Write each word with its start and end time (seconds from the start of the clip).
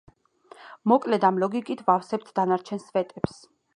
მოკლედ 0.91 1.27
ამ 1.29 1.37
ლოგიკით 1.43 1.83
ვავსებთ 1.91 2.33
დანარჩენ 2.41 2.83
სვეტებს. 2.87 3.37